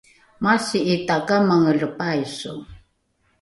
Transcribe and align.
masi’i 0.43 0.95
takamangele 1.07 1.87
paiso 1.97 2.51